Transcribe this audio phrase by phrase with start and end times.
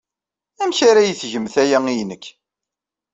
[0.61, 2.25] Amek ara iyi-tgemt aya i nekk?